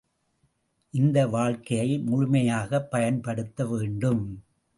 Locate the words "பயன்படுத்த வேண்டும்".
2.91-4.43